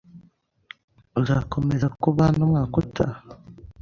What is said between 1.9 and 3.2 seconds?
kuba hano umwaka utaha?